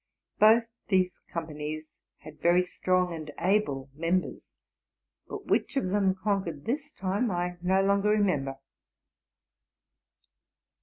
Both 0.39 0.63
these 0.87 1.19
companies 1.31 1.95
had 2.21 2.41
very 2.41 2.63
strony 2.63 3.17
sud 3.27 3.35
able 3.37 3.91
members; 3.93 4.49
but 5.27 5.45
which 5.45 5.77
of 5.77 5.89
them 5.89 6.15
conquered 6.15 6.65
this 6.65 6.91
time, 6.91 7.27
| 7.59 7.61
no 7.61 7.83
longer 7.83 8.09
remember. 8.09 8.55